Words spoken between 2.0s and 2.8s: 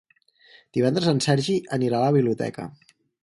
la biblioteca.